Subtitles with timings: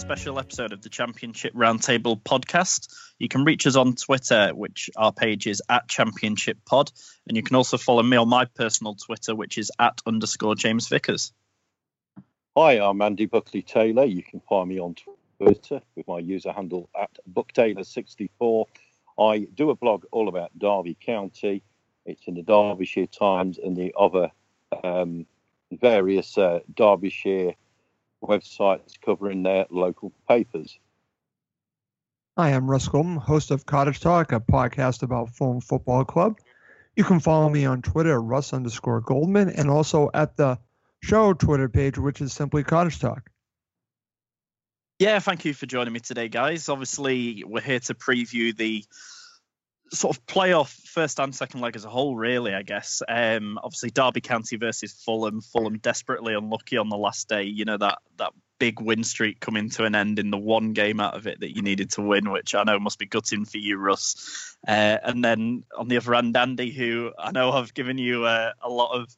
[0.00, 2.90] Special episode of the Championship Roundtable podcast.
[3.18, 6.90] You can reach us on Twitter, which our page is at Championship Pod,
[7.28, 10.88] and you can also follow me on my personal Twitter, which is at underscore James
[10.88, 11.34] Vickers.
[12.56, 14.06] Hi, I'm Andy Buckley Taylor.
[14.06, 14.96] You can find me on
[15.38, 18.64] Twitter with my user handle at BuckTaylor64.
[19.18, 21.62] I do a blog all about Derby County.
[22.06, 24.30] It's in the Derbyshire Times and the other
[24.82, 25.26] um,
[25.70, 27.54] various uh, Derbyshire
[28.22, 30.78] websites covering their local papers.
[32.36, 36.38] Hi, I'm Russ Golden, host of Cottage Talk, a podcast about Fulham Football Club.
[36.96, 40.58] You can follow me on Twitter, at Russ underscore Goldman, and also at the
[41.02, 43.30] show Twitter page, which is simply Cottage Talk.
[44.98, 46.68] Yeah, thank you for joining me today, guys.
[46.68, 48.84] Obviously, we're here to preview the
[49.92, 53.02] sort of playoff first and second leg as a whole, really, I guess.
[53.08, 55.40] Um, obviously, Derby County versus Fulham.
[55.40, 57.44] Fulham desperately unlucky on the last day.
[57.44, 61.00] You know, that, that big win streak coming to an end in the one game
[61.00, 63.58] out of it that you needed to win, which I know must be gutting for
[63.58, 64.56] you, Russ.
[64.66, 68.52] Uh, and then on the other end, Andy, who I know have given you uh,
[68.62, 69.08] a lot of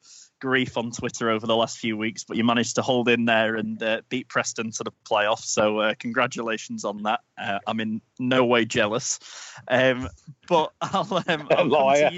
[0.43, 3.55] grief on Twitter over the last few weeks, but you managed to hold in there
[3.55, 5.45] and uh, beat Preston to the playoffs.
[5.45, 7.21] So uh, congratulations on that.
[7.41, 9.21] Uh, I'm in no way jealous,
[9.69, 10.09] um,
[10.49, 12.11] but I'll, um, I'll Liar.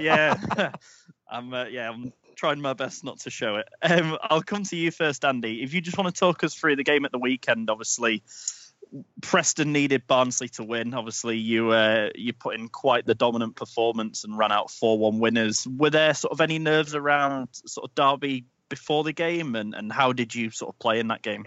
[0.00, 0.34] Yeah,
[1.30, 1.54] I'm.
[1.54, 3.68] Uh, yeah, I'm trying my best not to show it.
[3.80, 5.62] Um, I'll come to you first, Andy.
[5.62, 8.24] If you just want to talk us through the game at the weekend, obviously.
[9.22, 10.94] Preston needed Barnsley to win.
[10.94, 15.18] Obviously, you uh, you put in quite the dominant performance and ran out four one
[15.18, 15.66] winners.
[15.66, 19.92] Were there sort of any nerves around sort of Derby before the game, and, and
[19.92, 21.46] how did you sort of play in that game?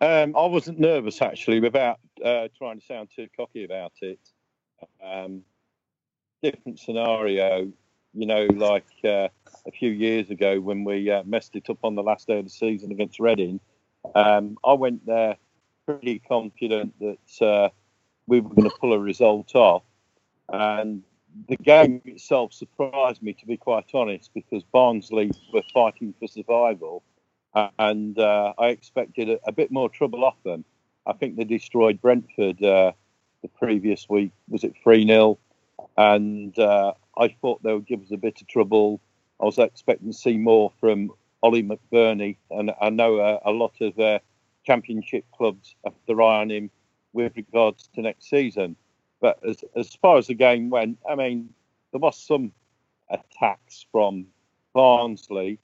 [0.00, 4.18] Um, I wasn't nervous actually without uh, trying to sound too cocky about it.
[5.02, 5.42] Um,
[6.42, 7.72] different scenario,
[8.12, 9.28] you know, like uh,
[9.66, 12.44] a few years ago when we uh, messed it up on the last day of
[12.44, 13.60] the season against Reading.
[14.14, 15.36] Um, I went there
[15.86, 17.68] pretty confident that uh,
[18.26, 19.82] we were going to pull a result off,
[20.48, 21.02] and
[21.48, 27.02] the game itself surprised me, to be quite honest, because Barnsley were fighting for survival,
[27.78, 30.64] and uh, I expected a, a bit more trouble off them.
[31.06, 32.92] I think they destroyed Brentford uh,
[33.42, 34.32] the previous week.
[34.48, 35.38] Was it 3 0?
[35.96, 39.00] And uh, I thought they would give us a bit of trouble.
[39.40, 41.12] I was expecting to see more from
[41.42, 44.20] Ollie McBurnie, and I know a lot of uh,
[44.64, 46.70] championship clubs have their eye on him
[47.12, 48.76] with regards to next season.
[49.20, 51.50] But as, as far as the game went, I mean,
[51.92, 52.52] there was some
[53.08, 54.26] attacks from
[54.72, 55.58] Barnsley.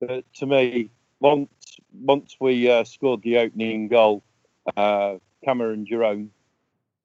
[0.00, 0.90] But to me,
[1.20, 1.48] once
[1.92, 4.22] once we uh, scored the opening goal,
[4.76, 6.30] uh, Cameron Jerome,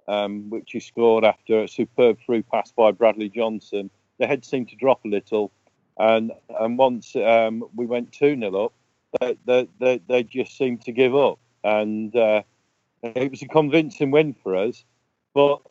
[0.08, 3.90] um, which he scored after a superb through pass by Bradley Johnson,
[4.20, 5.52] the head seemed to drop a little.
[5.98, 8.74] And and once um, we went 2 0 up,
[9.20, 11.40] they, they, they, just seemed to give up.
[11.64, 12.44] And uh,
[13.02, 14.84] it was a convincing win for us.
[15.34, 15.62] But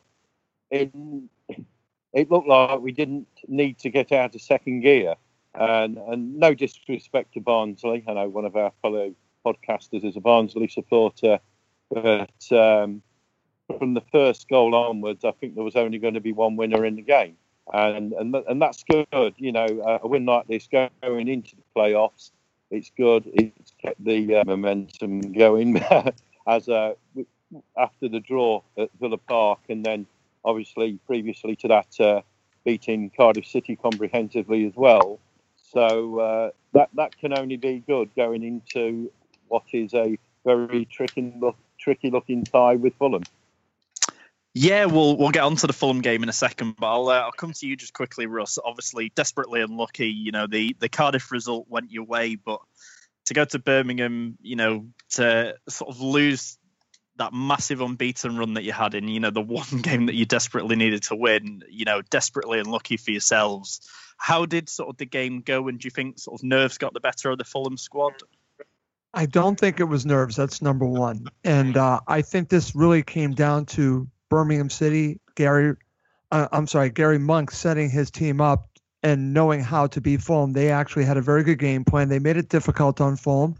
[0.71, 0.91] it,
[2.13, 5.15] it looked like we didn't need to get out of second gear.
[5.53, 8.03] And, and no disrespect to Barnsley.
[8.07, 9.13] I know one of our fellow
[9.45, 11.39] podcasters is a Barnsley supporter.
[11.89, 13.01] But um,
[13.77, 16.85] from the first goal onwards, I think there was only going to be one winner
[16.85, 17.37] in the game.
[17.73, 19.33] And, and, and that's good.
[19.37, 22.31] You know, a win like this going into the playoffs,
[22.75, 23.29] it's good.
[23.33, 25.77] It's kept the uh, momentum going
[26.47, 26.93] as uh,
[27.77, 30.05] after the draw at Villa Park, and then
[30.43, 32.21] obviously previously to that, uh,
[32.63, 35.19] beating Cardiff City comprehensively as well.
[35.55, 39.11] So uh, that that can only be good going into
[39.47, 43.23] what is a very tricky look, tricky looking tie with Fulham.
[44.57, 47.19] Yeah, we'll we'll get on to the Fulham game in a second, but I'll uh,
[47.19, 48.57] I'll come to you just quickly, Russ.
[48.63, 50.07] Obviously, desperately unlucky.
[50.07, 52.61] You know, the the Cardiff result went your way, but
[53.25, 56.57] to go to Birmingham, you know, to sort of lose
[57.17, 60.25] that massive unbeaten run that you had in, you know, the one game that you
[60.25, 63.81] desperately needed to win, you know, desperately unlucky for yourselves.
[64.17, 66.93] How did sort of the game go, and do you think sort of nerves got
[66.93, 68.13] the better of the Fulham squad?
[69.13, 70.37] I don't think it was nerves.
[70.37, 71.27] That's number one.
[71.43, 75.75] And uh, I think this really came down to Birmingham City, Gary,
[76.31, 78.69] uh, I'm sorry, Gary Monk setting his team up
[79.03, 80.53] and knowing how to beat Fulham.
[80.53, 82.09] They actually had a very good game plan.
[82.09, 83.55] They made it difficult on Fulham,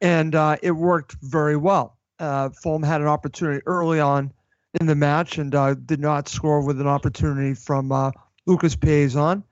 [0.00, 1.98] and uh, it worked very well.
[2.18, 4.32] Uh, Fulham had an opportunity early on
[4.80, 8.10] in the match and uh, did not score with an opportunity from uh,
[8.46, 9.42] Lucas Piazon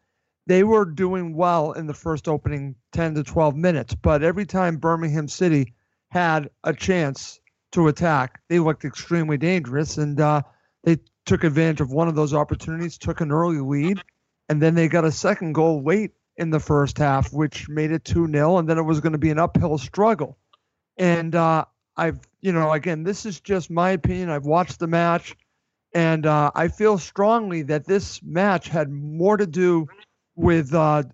[0.51, 4.79] they were doing well in the first opening 10 to 12 minutes, but every time
[4.79, 5.75] Birmingham City
[6.09, 7.40] had a chance
[7.73, 9.99] to attack, they looked extremely dangerous.
[9.99, 10.43] And uh,
[10.85, 14.03] they took advantage of one of those opportunities, took an early lead,
[14.49, 18.05] and then they got a second goal late in the first half, which made it
[18.05, 18.59] 2 0.
[18.59, 20.39] And then it was going to be an uphill struggle.
[20.97, 21.65] And uh,
[21.97, 24.31] I've, you know, again, this is just my opinion.
[24.31, 25.37] I've watched the match,
[25.95, 29.87] and uh, I feel strongly that this match had more to do
[30.35, 31.05] with uh,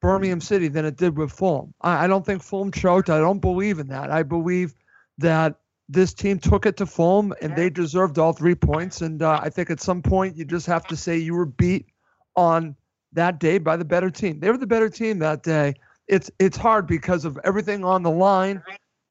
[0.00, 1.72] Birmingham City than it did with Fulham.
[1.80, 3.10] I, I don't think Fulham choked.
[3.10, 4.10] I don't believe in that.
[4.10, 4.74] I believe
[5.18, 5.56] that
[5.88, 9.02] this team took it to Fulham and they deserved all three points.
[9.02, 11.86] And uh, I think at some point you just have to say you were beat
[12.36, 12.74] on
[13.12, 14.40] that day by the better team.
[14.40, 15.74] They were the better team that day.
[16.08, 18.62] It's it's hard because of everything on the line,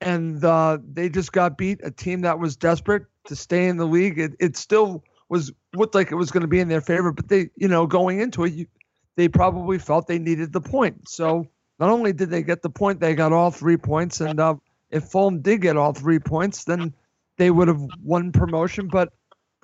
[0.01, 1.79] and uh, they just got beat.
[1.83, 4.19] A team that was desperate to stay in the league.
[4.19, 7.29] It, it still was looked like it was going to be in their favor, but
[7.29, 8.67] they you know going into it, you,
[9.15, 11.09] they probably felt they needed the point.
[11.09, 11.47] So
[11.79, 14.21] not only did they get the point, they got all three points.
[14.21, 14.55] And uh,
[14.93, 16.93] if Fulham did get all three points, then
[17.37, 18.87] they would have won promotion.
[18.87, 19.11] But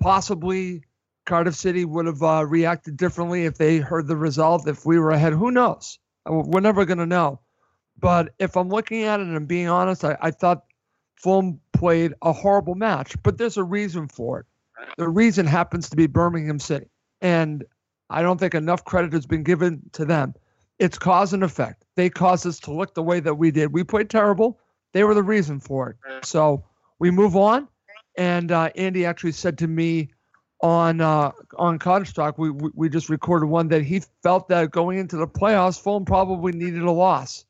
[0.02, 0.82] possibly
[1.24, 4.68] Cardiff City would have uh, reacted differently if they heard the result.
[4.68, 5.98] If we were ahead, who knows?
[6.26, 7.40] We're never going to know.
[7.98, 10.64] But if I'm looking at it and I'm being honest, I, I thought
[11.16, 13.14] Fulham played a horrible match.
[13.22, 14.46] But there's a reason for it.
[14.96, 16.86] The reason happens to be Birmingham City.
[17.20, 17.64] And
[18.08, 20.34] I don't think enough credit has been given to them.
[20.78, 21.84] It's cause and effect.
[21.94, 23.72] They caused us to look the way that we did.
[23.72, 24.58] We played terrible.
[24.92, 26.24] They were the reason for it.
[26.24, 26.64] So
[26.98, 27.68] we move on.
[28.16, 30.10] And uh, Andy actually said to me
[30.62, 34.70] on uh, on Cottage Talk, we, we we just recorded one that he felt that
[34.70, 37.44] going into the playoffs, Fulham probably needed a loss.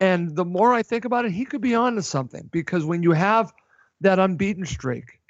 [0.00, 3.02] And the more I think about it, he could be on to something because when
[3.02, 3.52] you have
[4.00, 5.20] that unbeaten streak,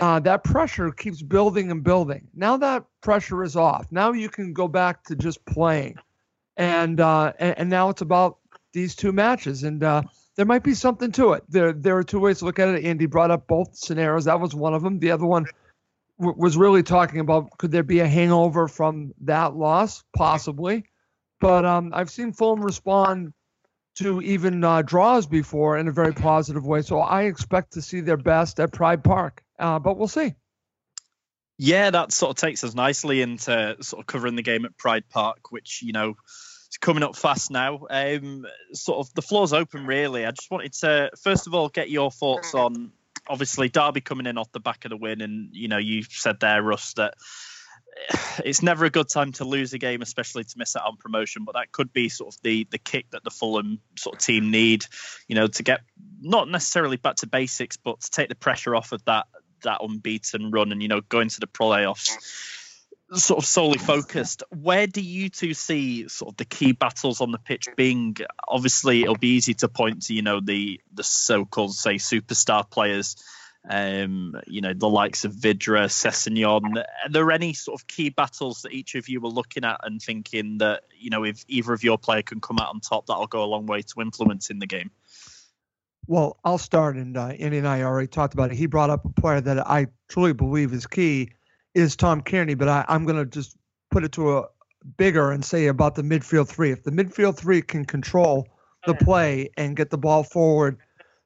[0.00, 2.28] uh, that pressure keeps building and building.
[2.34, 3.86] Now that pressure is off.
[3.90, 5.96] Now you can go back to just playing,
[6.56, 8.38] and uh, and, and now it's about
[8.72, 10.02] these two matches, and uh,
[10.36, 11.44] there might be something to it.
[11.48, 12.84] There there are two ways to look at it.
[12.84, 14.26] Andy brought up both scenarios.
[14.26, 14.98] That was one of them.
[14.98, 15.46] The other one
[16.18, 20.84] w- was really talking about could there be a hangover from that loss, possibly.
[21.40, 23.32] But um, I've seen Fulham respond
[23.96, 26.82] to even uh, draws before in a very positive way.
[26.82, 29.42] So I expect to see their best at Pride Park.
[29.58, 30.34] Uh, but we'll see.
[31.58, 35.08] Yeah, that sort of takes us nicely into sort of covering the game at Pride
[35.08, 36.14] Park, which you know
[36.80, 37.86] coming up fast now.
[37.90, 40.24] Um, sort of the floor's open, really.
[40.24, 42.92] I just wanted to first of all get your thoughts on
[43.28, 46.40] obviously Derby coming in off the back of the win, and you know you said
[46.40, 47.14] there, Russ, that
[48.44, 51.44] it's never a good time to lose a game, especially to miss out on promotion.
[51.44, 54.50] But that could be sort of the the kick that the Fulham sort of team
[54.50, 54.84] need,
[55.28, 55.80] you know, to get
[56.20, 59.26] not necessarily back to basics, but to take the pressure off of that
[59.62, 62.12] that unbeaten run and you know go into the playoffs
[63.12, 64.42] sort of solely focused.
[64.50, 68.16] Where do you two see sort of the key battles on the pitch being?
[68.48, 73.16] Obviously, it'll be easy to point to you know the the so-called say superstar players
[73.68, 76.78] um, you know, the likes of Vydra, Sessegnon.
[76.78, 80.00] Are there any sort of key battles that each of you were looking at and
[80.00, 83.26] thinking that, you know, if either of your player can come out on top, that'll
[83.26, 84.90] go a long way to influencing the game?
[86.06, 88.56] Well, I'll start, and uh, Andy and I already talked about it.
[88.56, 91.30] He brought up a player that I truly believe is key
[91.76, 93.58] is Tom Cairney, but I, I'm going to just
[93.90, 94.46] put it to a
[94.96, 96.70] bigger and say about the midfield three.
[96.70, 98.48] If the midfield three can control
[98.86, 100.78] the play and get the ball forward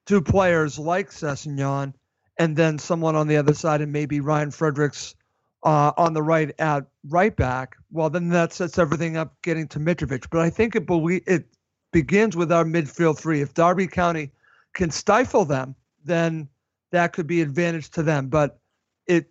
[0.07, 1.95] to players like Sessegnon
[2.39, 5.15] and then someone on the other side, and maybe Ryan Fredericks
[5.63, 9.79] uh, on the right at right back, well, then that sets everything up getting to
[9.79, 10.27] Mitrovic.
[10.31, 11.45] But I think it, belie- it
[11.93, 13.41] begins with our midfield three.
[13.41, 14.33] If Derby County
[14.75, 16.49] can stifle them, then
[16.91, 18.29] that could be advantage to them.
[18.29, 18.59] But
[19.07, 19.31] it,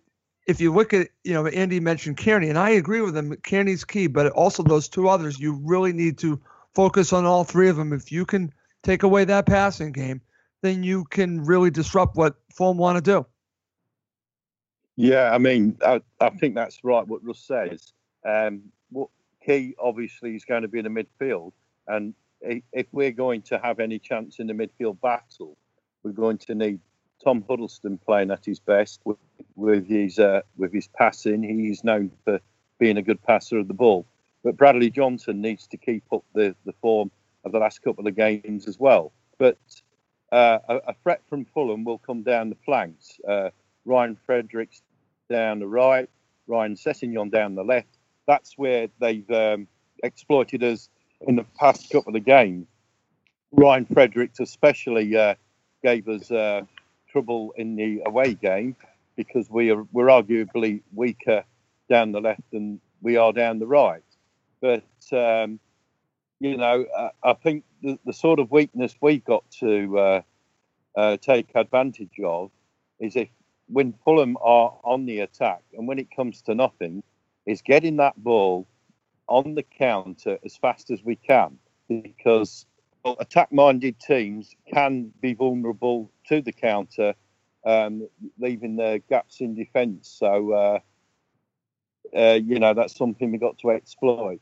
[0.50, 3.32] if you look at, you know, Andy mentioned Cairney, and I agree with him.
[3.36, 6.40] Cairney's key, but also those two others, you really need to
[6.74, 7.92] focus on all three of them.
[7.92, 8.52] If you can
[8.82, 10.20] take away that passing game,
[10.62, 13.26] then you can really disrupt what Fulham want to do.
[14.96, 17.92] Yeah, I mean, I, I think that's right what Russ says.
[18.26, 19.08] Um, what
[19.46, 21.52] key obviously is going to be in the midfield,
[21.86, 25.56] and if we're going to have any chance in the midfield battle,
[26.02, 26.80] we're going to need
[27.22, 29.16] Tom Huddlestone playing at his best with,
[29.56, 31.42] with his uh, with his passing.
[31.42, 32.40] He's known for
[32.78, 34.06] being a good passer of the ball,
[34.42, 37.10] but Bradley Johnson needs to keep up the, the form
[37.44, 39.12] of the last couple of games as well.
[39.38, 39.58] But
[40.32, 43.18] uh, a, a threat from Fulham will come down the flanks.
[43.26, 43.50] Uh,
[43.84, 44.82] Ryan Fredericks
[45.28, 46.08] down the right,
[46.46, 47.98] Ryan Sessegnon down the left.
[48.26, 49.66] That's where they've um,
[50.02, 50.88] exploited us
[51.22, 52.66] in the past couple of games.
[53.52, 55.34] Ryan Fredericks especially uh,
[55.82, 56.62] gave us uh,
[57.10, 58.76] trouble in the away game
[59.16, 61.44] because we are we're arguably weaker
[61.88, 64.02] down the left than we are down the right.
[64.60, 65.58] But um,
[66.38, 70.22] you know, uh, I think the, the sort of weakness we've got to uh,
[70.96, 72.50] uh, take advantage of
[72.98, 73.28] is if
[73.68, 77.02] when Fulham are on the attack and when it comes to nothing,
[77.46, 78.66] is getting that ball
[79.28, 81.56] on the counter as fast as we can
[81.88, 82.66] because
[83.04, 87.14] well, attack-minded teams can be vulnerable to the counter,
[87.64, 90.08] um, leaving their gaps in defence.
[90.18, 90.78] So, uh,
[92.16, 94.40] uh, you know, that's something we've got to exploit.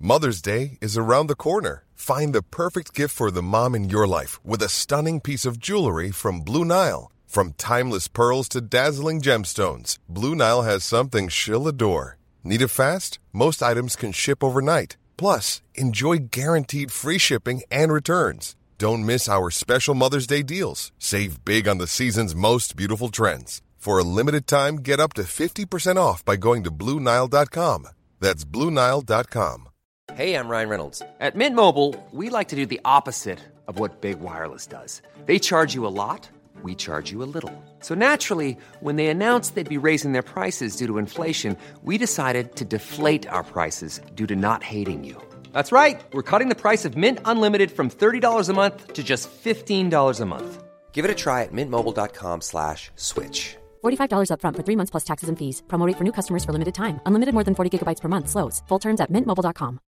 [0.00, 1.84] Mother's Day is around the corner.
[1.96, 5.58] Find the perfect gift for the mom in your life with a stunning piece of
[5.58, 7.10] jewelry from Blue Nile.
[7.26, 12.16] From timeless pearls to dazzling gemstones, Blue Nile has something she'll adore.
[12.44, 13.18] Need it fast?
[13.32, 14.96] Most items can ship overnight.
[15.16, 18.54] Plus, enjoy guaranteed free shipping and returns.
[18.78, 20.92] Don't miss our special Mother's Day deals.
[21.00, 23.60] Save big on the season's most beautiful trends.
[23.76, 27.88] For a limited time, get up to 50% off by going to Blue Nile.com.
[28.20, 29.68] That's Blue Nile.com.
[30.14, 31.02] Hey, I'm Ryan Reynolds.
[31.18, 35.02] At Mint Mobile, we like to do the opposite of what Big Wireless does.
[35.26, 36.28] They charge you a lot,
[36.62, 37.52] we charge you a little.
[37.80, 42.54] So naturally, when they announced they'd be raising their prices due to inflation, we decided
[42.56, 45.20] to deflate our prices due to not hating you.
[45.58, 46.00] That's right.
[46.12, 50.24] We're cutting the price of Mint Unlimited from $30 a month to just $15 a
[50.24, 50.62] month.
[50.92, 53.56] Give it a try at mintmobile.com slash switch.
[53.82, 55.62] $45 upfront for three months plus taxes and fees.
[55.66, 57.00] Promo for new customers for limited time.
[57.06, 58.28] Unlimited more than 40 gigabytes per month.
[58.28, 58.62] Slows.
[58.68, 59.80] Full terms at mintmobile.com.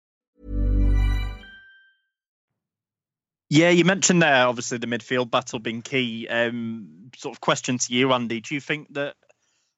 [3.48, 6.26] Yeah, you mentioned there obviously the midfield battle being key.
[6.26, 8.40] Um, sort of question to you, Andy.
[8.40, 9.14] Do you think that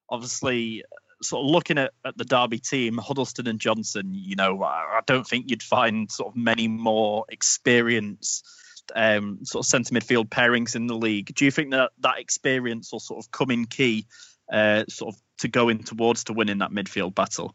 [0.08, 0.84] obviously
[1.22, 5.00] sort of looking at, at the Derby team, Huddlestone and Johnson, you know, I, I
[5.06, 8.46] don't think you'd find sort of many more experienced
[8.94, 11.34] um, sort of centre midfield pairings in the league.
[11.34, 14.06] Do you think that that experience will sort of come in key,
[14.52, 17.54] uh, sort of to go in towards to winning that midfield battle?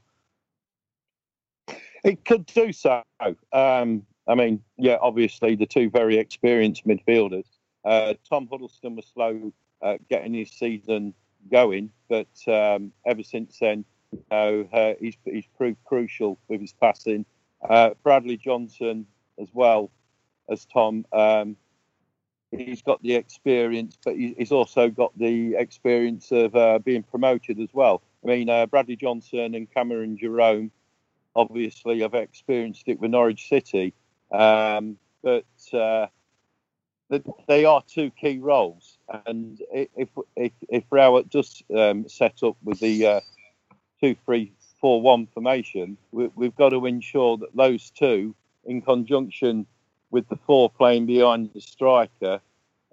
[2.04, 3.04] It could do so.
[3.52, 7.46] Um, I mean, yeah, obviously the two very experienced midfielders.
[7.84, 11.14] Uh, Tom Huddlestone was slow uh, getting his season
[11.51, 16.74] going, but um, ever since then, you know, uh, he's, he's proved crucial with his
[16.74, 17.25] passing.
[17.67, 19.06] Uh, Bradley Johnson
[19.39, 19.91] as well
[20.50, 21.06] as Tom.
[21.12, 21.58] Um,
[22.51, 27.70] he's got the experience, but he's also got the experience of uh, being promoted as
[27.74, 28.01] well.
[28.24, 30.72] I mean, uh, Bradley Johnson and Cameron Jerome
[31.36, 33.94] obviously have experienced it with Norwich City,
[34.32, 36.08] um, but uh,
[37.48, 38.98] they are two key roles.
[39.26, 43.20] And if if, if Rowett does um, set up with the uh,
[44.02, 48.36] two three four one formation, we, we've got to ensure that those two,
[48.66, 49.66] in conjunction
[50.12, 52.42] with the four playing behind the striker,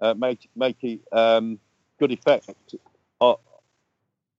[0.01, 1.59] uh, make make it um,
[1.99, 2.75] good effect
[3.19, 3.39] of,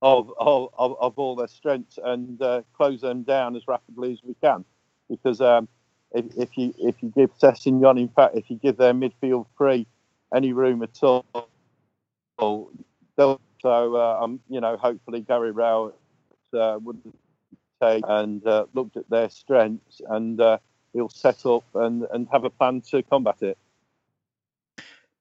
[0.03, 4.19] of, of, of of all their strengths and uh, close them down as rapidly as
[4.23, 4.65] we can.
[5.09, 5.69] Because um,
[6.13, 9.87] if, if you if you give Sessegnon, in fact, if you give their midfield free
[10.35, 11.25] any room at all,
[12.39, 15.95] so uh, um, you know hopefully Gary Rowett
[16.53, 17.01] uh, would
[17.81, 20.59] take and uh, looked at their strengths and uh,
[20.93, 23.59] he'll set up and, and have a plan to combat it.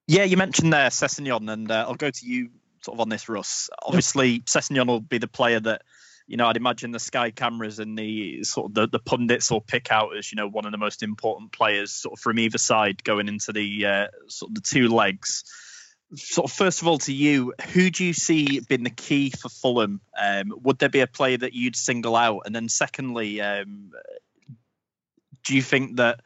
[0.06, 2.50] Yeah, you mentioned there Sessegnon, and uh, I'll go to you
[2.82, 3.68] sort of on this, Russ.
[3.82, 5.82] Obviously, Sessegnon will be the player that,
[6.26, 9.60] you know, I'd imagine the Sky cameras and the sort of the, the pundits will
[9.60, 12.58] pick out as, you know, one of the most important players sort of from either
[12.58, 15.44] side going into the uh, sort of the two legs.
[16.14, 19.48] Sort of first of all to you, who do you see being the key for
[19.48, 20.00] Fulham?
[20.20, 22.42] Um, would there be a player that you'd single out?
[22.44, 23.92] And then secondly, um,
[25.44, 26.20] do you think that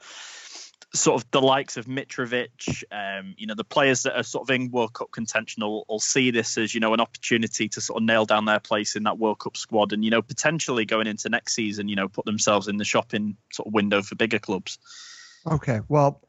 [0.92, 4.54] sort of the likes of Mitrovic, um, you know, the players that are sort of
[4.54, 8.02] in World Cup contention will, will see this as, you know, an opportunity to sort
[8.02, 11.06] of nail down their place in that World Cup squad and, you know, potentially going
[11.06, 14.40] into next season, you know, put themselves in the shopping sort of window for bigger
[14.40, 14.78] clubs.
[15.46, 16.22] Okay, well,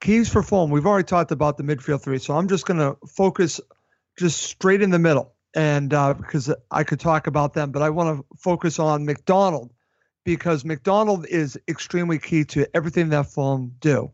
[0.00, 0.70] keys for form.
[0.70, 3.60] We've already talked about the midfield three, so I'm just going to focus
[4.18, 7.90] just straight in the middle, and uh, because I could talk about them, but I
[7.90, 9.70] want to focus on McDonald
[10.28, 14.12] because McDonald is extremely key to everything that Fulham do.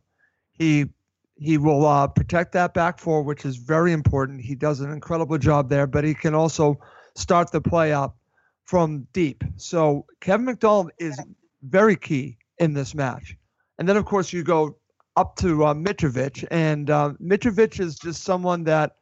[0.53, 0.87] He
[1.35, 4.41] he will uh, protect that back four, which is very important.
[4.41, 6.79] He does an incredible job there, but he can also
[7.17, 8.17] start the play up
[8.63, 9.43] from deep.
[9.57, 11.21] So Kevin McDonald is
[11.65, 13.37] very key in this match.
[13.79, 14.79] And then, of course, you go
[15.17, 18.99] up to uh, Mitrovic, and uh, Mitrovic is just someone that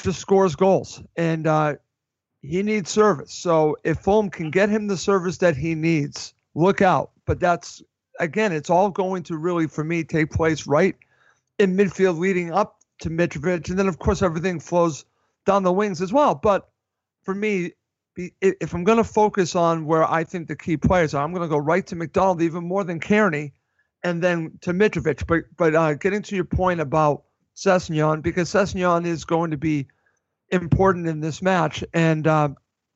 [0.00, 1.76] just scores goals, and uh,
[2.46, 3.32] he needs service.
[3.32, 7.10] So if Fulham can get him the service that he needs, look out.
[7.26, 7.82] But that's
[8.20, 10.96] again, it's all going to really, for me, take place right
[11.58, 15.04] in midfield leading up to Mitrovic, and then of course everything flows
[15.44, 16.34] down the wings as well.
[16.34, 16.68] But
[17.24, 17.72] for me,
[18.16, 21.42] if I'm going to focus on where I think the key players are, I'm going
[21.42, 23.52] to go right to McDonald even more than Cairney,
[24.02, 25.26] and then to Mitrovic.
[25.26, 27.24] But but uh, getting to your point about
[27.56, 29.88] Sessegnon, because Sessegnon is going to be
[30.50, 32.48] important in this match, and uh,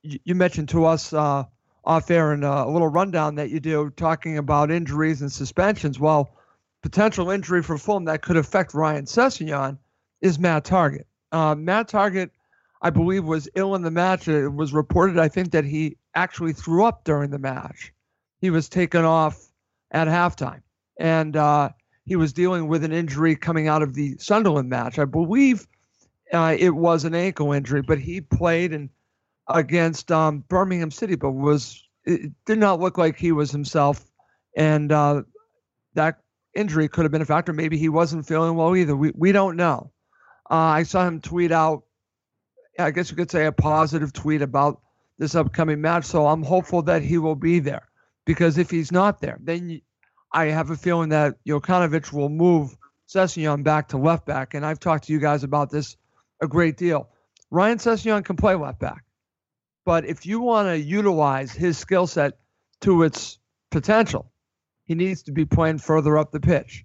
[0.03, 1.45] you, you mentioned to us uh,
[1.85, 5.99] off air in uh, a little rundown that you do talking about injuries and suspensions.
[5.99, 6.31] Well,
[6.83, 9.79] potential injury for Fulham that could affect Ryan Sessegnon
[10.21, 11.05] is Matt Targett.
[11.33, 12.31] Uh, Matt Targett,
[12.83, 14.29] I believe, was ill in the match.
[14.29, 17.93] It was reported, I think, that he actually threw up during the match.
[18.41, 19.47] He was taken off
[19.91, 20.63] at halftime,
[20.99, 21.71] and uh,
[22.05, 24.99] he was dealing with an injury coming out of the Sunderland match.
[24.99, 25.67] I believe
[26.33, 28.91] uh, it was an ankle injury, but he played and
[29.49, 34.05] against um, Birmingham City, but was it did not look like he was himself,
[34.57, 35.23] and uh,
[35.95, 36.21] that
[36.55, 37.53] injury could have been a factor.
[37.53, 38.97] Maybe he wasn't feeling well either.
[38.97, 39.91] We we don't know.
[40.51, 41.85] Uh, I saw him tweet out,
[42.79, 44.81] I guess you could say a positive tweet about
[45.19, 46.05] this upcoming match.
[46.05, 47.89] So I'm hopeful that he will be there,
[48.25, 49.81] because if he's not there, then
[50.33, 52.77] I have a feeling that Jokanovic will move
[53.09, 54.55] Sessegnon back to left back.
[54.55, 55.97] And I've talked to you guys about this
[56.41, 57.09] a great deal.
[57.51, 59.05] Ryan Sessegnon can play left back,
[59.85, 62.39] but if you want to utilize his skill set
[62.83, 63.39] to its
[63.71, 64.31] potential,
[64.85, 66.85] he needs to be playing further up the pitch.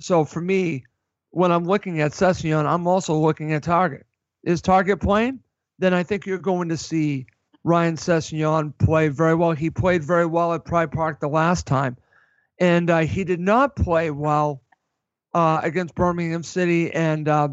[0.00, 0.84] So for me,
[1.30, 4.04] when I'm looking at Sessegnon, I'm also looking at Targett.
[4.42, 5.40] Is Targett playing?
[5.78, 7.26] Then I think you're going to see
[7.64, 9.52] Ryan Sessegnon play very well.
[9.52, 11.96] He played very well at Pride Park the last time,
[12.60, 14.62] and uh, he did not play well
[15.34, 16.92] uh, against Birmingham City.
[16.92, 17.48] And uh,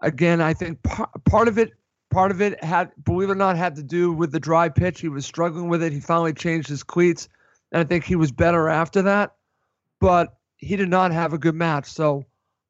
[0.00, 1.72] again, I think par- part of it,
[2.10, 5.00] part of it had, believe it or not, had to do with the dry pitch.
[5.00, 5.92] He was struggling with it.
[5.92, 7.28] He finally changed his cleats,
[7.72, 9.34] and I think he was better after that.
[10.00, 11.90] But he did not have a good match.
[11.90, 12.24] So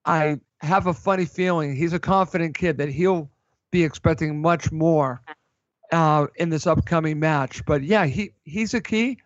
[0.05, 3.31] I have a funny feeling he's a confident kid that he'll
[3.71, 5.23] be expecting much more
[5.93, 7.65] uh, in this upcoming match.
[7.65, 9.19] But yeah, he he's a key.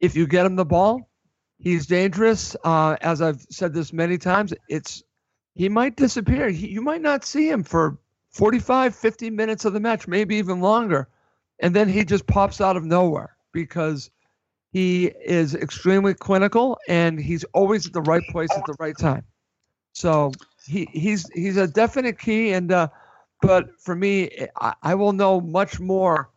[0.00, 1.08] If you get him the ball,
[1.58, 2.54] he's dangerous.
[2.64, 5.02] Uh, as I've said this many times, it's
[5.56, 6.50] he might disappear.
[6.50, 7.98] He, you might not see him for
[8.30, 11.08] 45, 50 minutes of the match, maybe even longer,
[11.60, 14.10] and then he just pops out of nowhere because
[14.70, 19.24] he is extremely clinical and he's always at the right place at the right time.
[19.94, 20.32] So
[20.66, 22.88] he he's he's a definite key, and uh,
[23.40, 24.28] but for me,
[24.60, 26.28] I, I will know much more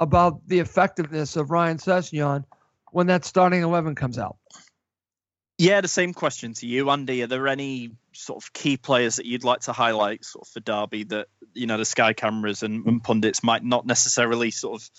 [0.00, 2.44] about the effectiveness of Ryan Sessegnon
[2.90, 4.36] when that starting eleven comes out.
[5.58, 7.22] Yeah, the same question to you, Andy.
[7.22, 10.60] Are there any sort of key players that you'd like to highlight, sort of for
[10.60, 14.90] Derby, that you know the Sky cameras and, and pundits might not necessarily sort of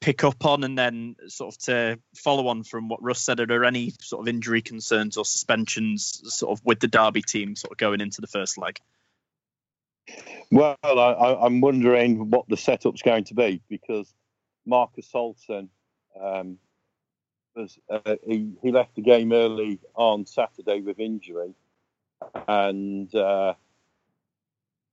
[0.00, 3.46] pick up on, and then sort of to follow on from what Russ said, are
[3.46, 7.72] there any sort of injury concerns or suspensions, sort of with the Derby team, sort
[7.72, 8.78] of going into the first leg?
[10.50, 14.12] Well, I, I'm wondering what the setup's going to be because
[14.66, 15.68] Marcus Olsson,
[16.20, 16.58] um,
[17.56, 21.54] was, uh, he, he left the game early on Saturday with injury,
[22.48, 23.54] and uh,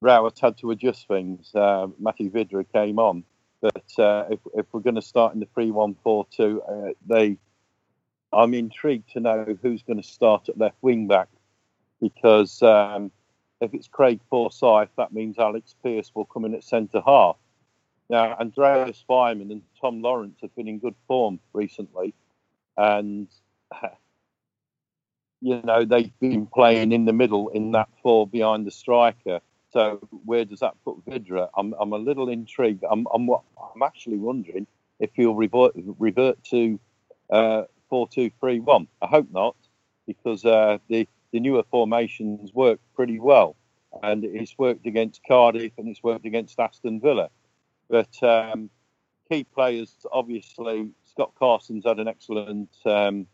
[0.02, 1.54] Rowett had to adjust things.
[1.54, 3.24] Uh, Matthew Vydra came on,
[3.62, 7.38] but uh, if, if we're going to start in the three-one-four-two, uh, they,
[8.34, 11.30] I'm intrigued to know who's going to start at left wing back
[12.00, 12.62] because.
[12.62, 13.12] Um,
[13.62, 17.38] if it's Craig Forsyth, that means Alex Pearce will come in at centre half.
[18.10, 22.14] Now, Andreas Weimann and Tom Lawrence have been in good form recently,
[22.76, 23.28] and
[25.42, 29.40] you know they've been playing in the middle in that four behind the striker.
[29.72, 31.50] So where does that put Vydra?
[31.56, 32.84] I'm, I'm a little intrigued.
[32.90, 34.68] I'm, I'm, I'm actually wondering
[35.00, 36.80] if he'll revert, revert to
[37.30, 37.64] uh.
[37.94, 39.56] I hope not,
[40.08, 43.58] because uh, the the newer formations work pretty well,
[44.02, 47.30] and it's worked against Cardiff and it's worked against Aston Villa.
[47.90, 48.70] But um,
[49.30, 53.28] key players, obviously, Scott Carson's had an excellent um,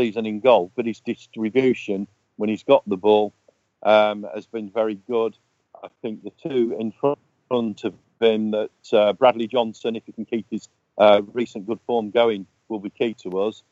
[0.00, 3.34] season in goal, but his distribution when he's got the ball
[3.82, 5.36] um, has been very good.
[5.82, 10.24] I think the two in front of him, that uh, Bradley Johnson, if he can
[10.24, 13.62] keep his uh, recent good form going, will be key to us.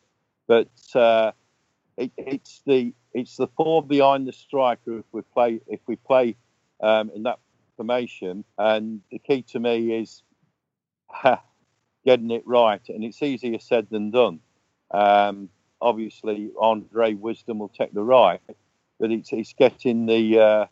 [0.47, 1.33] But uh,
[1.97, 6.37] it, it's the it's the four behind the striker if we play if we play
[6.81, 7.39] um, in that
[7.77, 10.23] formation, and the key to me is
[12.05, 14.41] getting it right, and it's easier said than done.
[14.91, 18.41] Um, obviously, Andre Wisdom will take the right,
[18.99, 20.67] but it's it's getting the uh,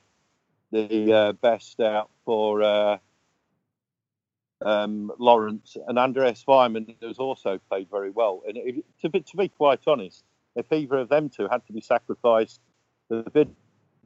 [0.72, 2.98] the uh, best out for uh,
[4.64, 8.42] um, Lawrence and Andreas Weimann who's also played very well.
[8.46, 11.72] And if, to, be, to be quite honest, if either of them two had to
[11.72, 12.60] be sacrificed
[13.08, 13.30] for the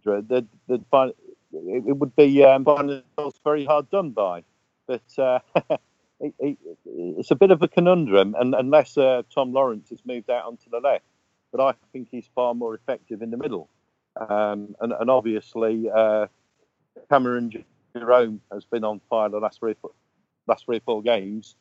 [0.05, 1.13] Vydra, they'd, they'd find,
[1.53, 2.65] it, it would be um,
[3.45, 4.43] very hard done by.
[4.87, 5.39] But uh,
[6.21, 10.31] it, it, it's a bit of a conundrum, and unless uh, Tom Lawrence has moved
[10.31, 11.05] out onto the left,
[11.53, 13.69] but I think he's far more effective in the middle.
[14.17, 16.27] Um, and, and obviously, uh,
[17.09, 17.65] Cameron
[17.97, 19.75] Jerome has been on fire the last three,
[20.47, 21.57] last three or four games.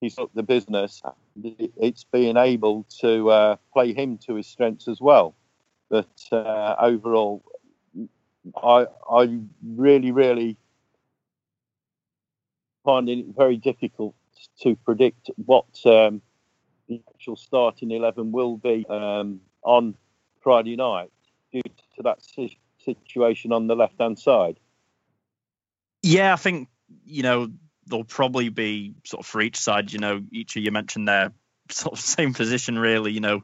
[0.00, 1.02] He's up the business.
[1.42, 5.34] It's being able to uh, play him to his strengths as well.
[5.90, 7.42] But uh, overall,
[8.56, 10.56] I I really really
[12.84, 14.14] finding it very difficult
[14.62, 16.22] to predict what um,
[16.88, 19.94] the actual starting eleven will be um, on
[20.40, 21.10] Friday night
[21.52, 21.62] due
[21.96, 24.58] to that si- situation on the left hand side.
[26.02, 26.68] Yeah, I think
[27.04, 27.48] you know
[27.86, 29.92] there'll probably be sort of for each side.
[29.92, 31.32] You know, each of you mentioned their
[31.70, 33.12] sort of same position, really.
[33.12, 33.42] You know,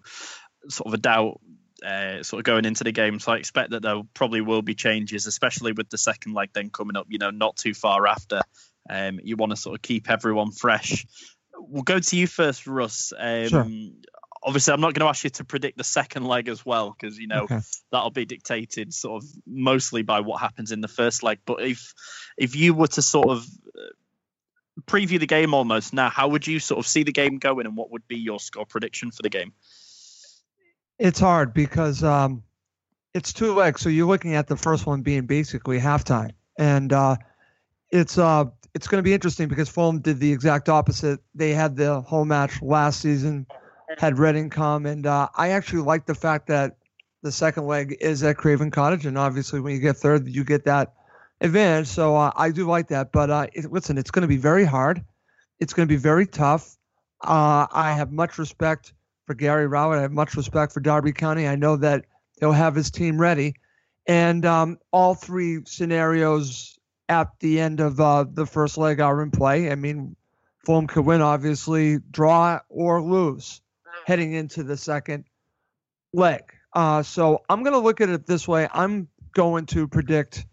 [0.68, 1.40] sort of a doubt.
[1.86, 4.74] Uh, sort of going into the game, so I expect that there probably will be
[4.74, 7.06] changes, especially with the second leg then coming up.
[7.10, 8.40] You know, not too far after.
[8.88, 11.06] Um, you want to sort of keep everyone fresh.
[11.58, 13.12] We'll go to you first, Russ.
[13.18, 13.66] Um, Sure.
[14.42, 17.18] Obviously, I'm not going to ask you to predict the second leg as well, because
[17.18, 17.58] you know Okay.
[17.90, 21.40] that'll be dictated sort of mostly by what happens in the first leg.
[21.44, 21.94] But if
[22.36, 23.44] if you were to sort of
[23.76, 27.66] uh, preview the game almost now, how would you sort of see the game going,
[27.66, 29.52] and what would be your score prediction for the game?
[30.98, 32.44] It's hard because um,
[33.14, 33.80] it's two legs.
[33.80, 37.16] So you're looking at the first one being basically halftime, and uh,
[37.90, 38.44] it's uh,
[38.76, 41.18] it's going to be interesting because Fulham did the exact opposite.
[41.34, 43.46] They had the home match last season,
[43.96, 46.76] had Reading come, and uh, I actually like the fact that
[47.22, 50.64] the second leg is at Craven Cottage, and obviously when you get third, you get
[50.64, 50.92] that
[51.40, 51.86] advantage.
[51.86, 53.12] So uh, I do like that.
[53.12, 55.02] But uh, it, listen, it's going to be very hard.
[55.58, 56.76] It's going to be very tough.
[57.24, 58.92] Uh, I have much respect
[59.26, 60.00] for Gary Rowett.
[60.00, 61.48] I have much respect for Derby County.
[61.48, 62.04] I know that
[62.40, 63.54] he'll have his team ready.
[64.06, 66.75] And um, all three scenarios
[67.08, 69.70] at the end of uh, the first leg are in play.
[69.70, 70.16] I mean,
[70.64, 73.60] Fulham could win, obviously, draw or lose
[74.06, 75.24] heading into the second
[76.12, 76.42] leg.
[76.72, 78.68] Uh, so I'm going to look at it this way.
[78.72, 80.46] I'm going to predict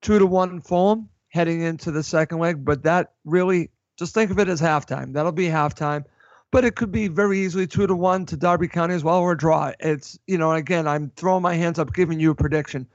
[0.00, 4.38] two to one Fulham heading into the second leg, but that really just think of
[4.38, 5.12] it as halftime.
[5.12, 6.04] That'll be halftime
[6.50, 9.32] but it could be very easily two to one to Derby County as well or
[9.32, 9.72] a draw.
[9.80, 12.86] It's you know again I'm throwing my hands up, giving you a prediction,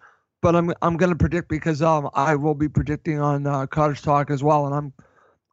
[0.42, 4.02] but I'm I'm going to predict because um I will be predicting on uh, Cottage
[4.02, 4.94] Talk as well, and I'm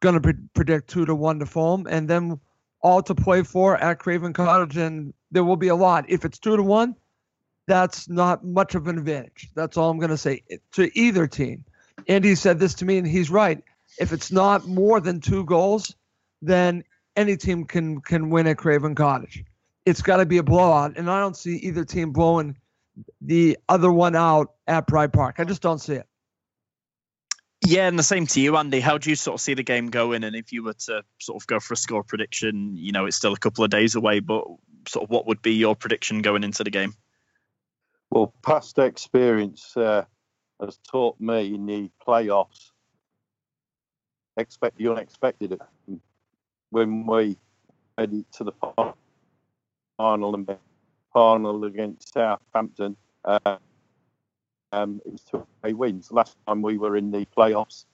[0.01, 2.39] going to pre- predict two to one to Fulham, and then
[2.81, 6.05] all to play for at Craven Cottage, and there will be a lot.
[6.07, 6.95] If it's two to one,
[7.67, 9.49] that's not much of an advantage.
[9.55, 11.63] That's all I'm going to say to either team.
[12.07, 13.61] Andy said this to me, and he's right.
[13.99, 15.93] If it's not more than two goals,
[16.41, 16.83] then
[17.15, 19.43] any team can can win at Craven Cottage.
[19.85, 22.55] It's got to be a blowout, and I don't see either team blowing
[23.21, 25.35] the other one out at Pride Park.
[25.39, 26.05] I just don't see it.
[27.65, 28.79] Yeah, and the same to you, Andy.
[28.79, 30.23] How do you sort of see the game going?
[30.23, 33.17] And if you were to sort of go for a score prediction, you know, it's
[33.17, 34.45] still a couple of days away, but
[34.87, 36.93] sort of what would be your prediction going into the game?
[38.11, 40.05] Well, past experience uh,
[40.61, 42.71] has taught me in the playoffs
[44.39, 45.59] expect the unexpected.
[46.71, 47.37] When we
[47.97, 48.51] headed to the
[49.97, 50.47] final and
[51.13, 52.95] final against Southampton,
[53.25, 53.57] uh,
[54.71, 56.11] um, it was two away wins.
[56.11, 57.85] Last time we were in the playoffs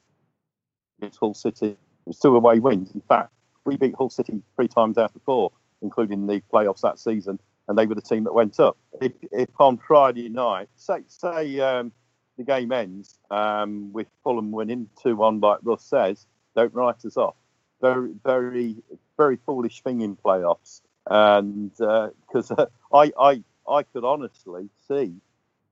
[0.99, 2.91] against Hull City, it was two away wins.
[2.93, 3.31] In fact,
[3.65, 5.51] we beat Hull City three times out of four,
[5.81, 8.77] including the playoffs that season, and they were the team that went up.
[9.01, 11.91] If, if on Friday night, say say um,
[12.37, 17.17] the game ends um, with Fulham winning two one, like Russ says, don't write us
[17.17, 17.35] off.
[17.81, 18.75] Very very
[19.17, 25.13] very foolish thing in playoffs, and because uh, I I I could honestly see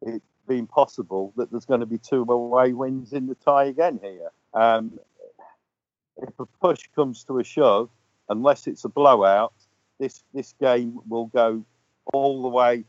[0.02, 4.00] it being possible that there's going to be two away wins in the tie again
[4.02, 4.32] here.
[4.54, 5.00] Um,
[6.18, 7.90] if a push comes to a shove,
[8.30, 9.54] unless it's a blowout,
[10.00, 11.64] this this game will go
[12.12, 12.84] all the way,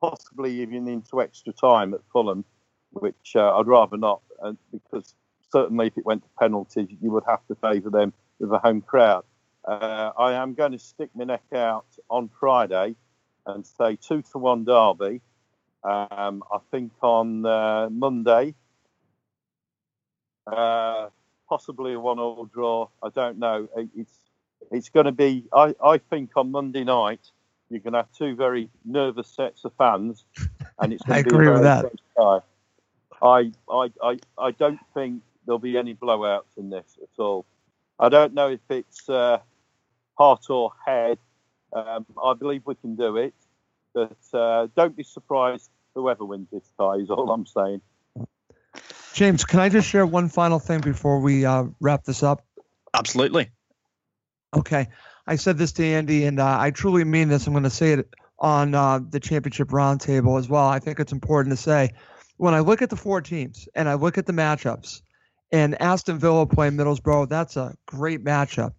[0.00, 2.44] possibly even into extra time at Fulham,
[2.90, 5.14] which uh, I'd rather not, uh, because
[5.50, 8.82] certainly if it went to penalties, you would have to favour them with a home
[8.82, 9.24] crowd.
[9.64, 12.96] Uh, I am going to stick my neck out on Friday
[13.46, 15.20] and say two to one Derby.
[15.84, 18.54] Um, I think on uh, Monday,
[20.46, 21.08] uh,
[21.48, 22.88] possibly a one-all draw.
[23.02, 23.68] I don't know.
[23.76, 24.18] It- It's
[24.70, 25.44] it's going to be.
[25.52, 27.20] I, I think on Monday night
[27.68, 30.24] you're going to have two very nervous sets of fans,
[30.78, 31.84] and it's I agree with that.
[33.22, 37.44] I, I, I, I don't think there'll be any blowouts in this at all.
[37.98, 39.38] I don't know if it's uh,
[40.14, 41.18] heart or head.
[41.72, 43.34] Um, I believe we can do it,
[43.94, 46.96] but uh, don't be surprised whoever wins this tie.
[46.96, 47.80] Is all I'm saying.
[49.14, 52.42] James, can I just share one final thing before we uh, wrap this up?
[52.94, 53.50] Absolutely.
[54.54, 54.88] Okay.
[55.26, 57.46] I said this to Andy, and uh, I truly mean this.
[57.46, 60.66] I'm going to say it on uh, the championship roundtable as well.
[60.66, 61.92] I think it's important to say
[62.38, 65.02] when I look at the four teams and I look at the matchups,
[65.52, 68.72] and Aston Villa play Middlesbrough, that's a great matchup.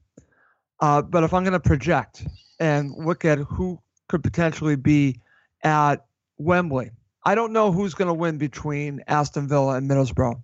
[0.84, 2.28] Uh, but if I'm going to project
[2.60, 5.22] and look at who could potentially be
[5.63, 6.06] at
[6.38, 6.91] Wembley,
[7.24, 10.41] I don't know who's going to win between Aston Villa and Middlesbrough.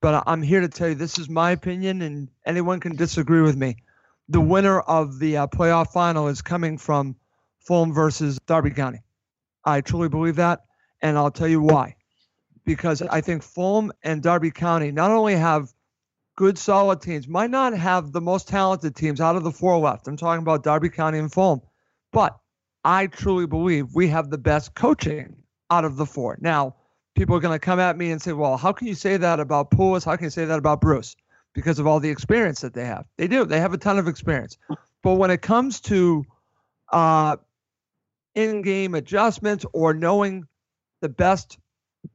[0.00, 3.54] But I'm here to tell you this is my opinion, and anyone can disagree with
[3.54, 3.76] me
[4.30, 7.14] the winner of the uh, playoff final is coming from
[7.58, 9.02] Fulham versus Derby County.
[9.62, 10.60] I truly believe that,
[11.02, 11.96] and I'll tell you why.
[12.64, 15.74] Because I think Fulham and Derby County not only have
[16.42, 20.08] good, solid teams, might not have the most talented teams out of the four left.
[20.08, 21.60] I'm talking about Derby County and Fulham,
[22.12, 22.36] but
[22.84, 25.36] I truly believe we have the best coaching
[25.70, 26.36] out of the four.
[26.40, 26.74] Now,
[27.14, 29.38] people are going to come at me and say, well, how can you say that
[29.38, 30.04] about Pulis?
[30.04, 31.14] How can you say that about Bruce?
[31.54, 33.04] because of all the experience that they have.
[33.18, 33.44] They do.
[33.44, 34.56] They have a ton of experience.
[35.02, 36.24] But when it comes to
[36.90, 37.36] uh,
[38.34, 40.46] in-game adjustments or knowing
[41.00, 41.58] the best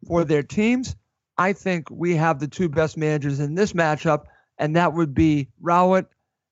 [0.08, 0.96] for their teams,
[1.38, 4.26] I think we have the two best managers in this matchup,
[4.58, 6.08] and that would be Rowett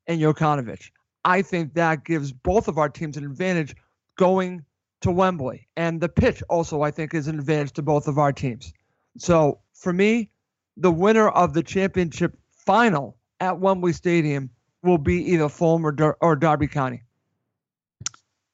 [0.07, 0.91] and Jokanovic.
[1.23, 3.75] I think that gives both of our teams an advantage
[4.17, 4.63] going
[5.01, 5.67] to Wembley.
[5.75, 8.73] And the pitch also, I think, is an advantage to both of our teams.
[9.17, 10.29] So for me,
[10.77, 14.49] the winner of the championship final at Wembley Stadium
[14.83, 17.03] will be either Fulham or, Dar- or Derby County.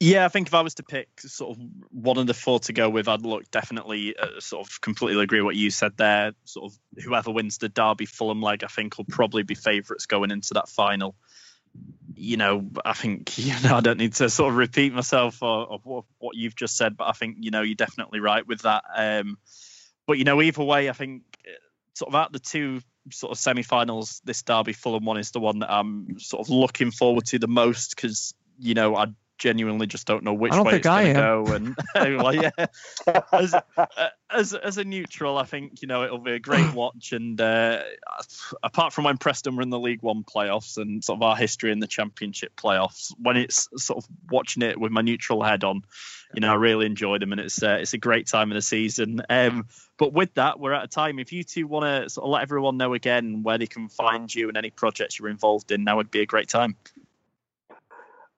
[0.04, 2.74] Yeah, I think if I was to pick sort of one of the four to
[2.74, 6.32] go with, I'd look definitely uh, sort of completely agree what you said there.
[6.44, 10.32] Sort of whoever wins the Derby Fulham leg, I think will probably be favourites going
[10.32, 11.14] into that final.
[12.16, 15.80] You know, I think you know I don't need to sort of repeat myself or,
[15.86, 18.84] or what, you've just said, but I think you know you're definitely right with that.
[18.96, 19.38] Um,
[20.08, 21.52] but you know, either way, I think uh,
[21.94, 25.60] sort of out the two sort of semi-finals, this Derby Fulham one is the one
[25.60, 29.06] that I'm sort of looking forward to the most because you know I
[29.42, 31.46] genuinely just don't know which way it's going to go.
[31.48, 31.76] And
[32.22, 32.52] well, yeah,
[33.34, 33.86] as, uh,
[34.30, 37.12] as as a neutral, I think you know it'll be a great watch.
[37.12, 37.82] And uh,
[38.64, 41.72] apart from when Preston were in the League One playoffs and sort of our history
[41.72, 45.82] in the Championship playoffs, when it's sort of watching it with my neutral head on,
[46.36, 48.62] you know, I really enjoyed them, and it's uh, it's a great time of the
[48.62, 49.22] season.
[49.28, 51.20] Um, but with that, we're at a time.
[51.20, 54.34] If you two want to sort of let everyone know again where they can find
[54.34, 56.76] you and any projects you're involved in, now would be a great time.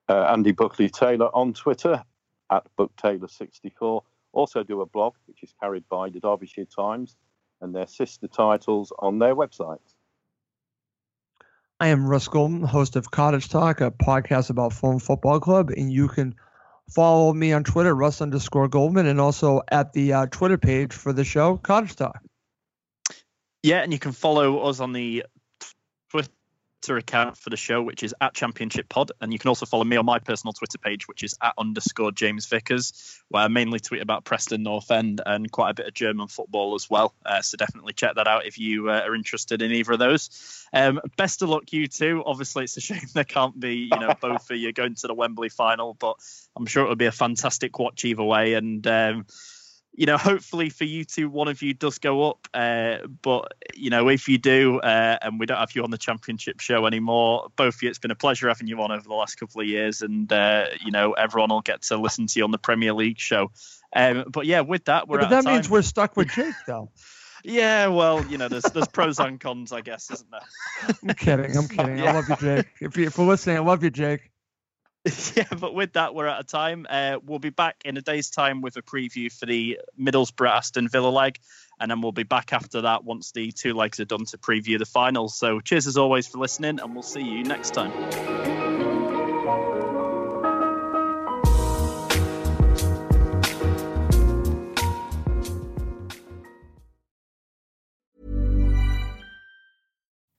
[0.10, 2.04] Uh, Andy Buckley Taylor on Twitter
[2.52, 4.04] at BuckTaylor64.
[4.32, 7.16] Also do a blog which is carried by the Derbyshire Times
[7.62, 9.80] and their sister titles on their website.
[11.80, 15.92] I am Russ Golden, host of Cottage Talk, a podcast about Fulham Football Club, and
[15.92, 16.36] you can
[16.89, 21.13] follow me on Twitter, Russ underscore Goldman, and also at the uh, Twitter page for
[21.13, 22.20] the show, Cottage Talk.
[23.63, 25.26] Yeah, and you can follow us on the
[26.84, 29.86] Twitter account for the show, which is at Championship Pod, and you can also follow
[29.86, 33.80] me on my personal Twitter page, which is at underscore James Vickers, where I mainly
[33.80, 37.13] tweet about Preston North End and quite a bit of German football as well.
[37.26, 40.67] Uh, so definitely check that out if you uh, are interested in either of those.
[40.74, 42.22] Um, best of luck, you two.
[42.26, 45.13] Obviously, it's a shame there can't be, you know, both of you going to the
[45.13, 46.17] Wembley final, but
[46.58, 48.56] I'm sure it'll be a fantastic watch either way.
[48.56, 49.26] And um,
[49.93, 52.47] you know, hopefully for you two, one of you does go up.
[52.53, 55.97] Uh, but you know, if you do, uh, and we don't have you on the
[55.97, 59.13] championship show anymore, both of you, it's been a pleasure having you on over the
[59.13, 62.43] last couple of years, and uh, you know, everyone will get to listen to you
[62.43, 63.51] on the Premier League show.
[63.95, 65.53] Um, but yeah, with that, we're but out that of time.
[65.56, 66.89] means we're stuck with Jake, though.
[67.45, 70.95] Yeah, well, you know, there's there's pros and cons, I guess, isn't there?
[71.03, 71.58] I'm kidding.
[71.58, 71.99] I'm kidding.
[71.99, 72.67] I love you, Jake.
[72.79, 74.32] If, you, if you're listening, I love you, Jake.
[75.36, 76.88] yeah, but with that, we're out of time.
[76.89, 80.88] Uh, we'll be back in a day's time with a preview for the Middlesbrough Aston
[80.88, 81.39] Villa leg,
[81.80, 84.80] and then we'll be back after that once the two legs are done to preview
[84.80, 85.38] the finals.
[85.38, 88.53] So, cheers as always for listening, and we'll see you next time.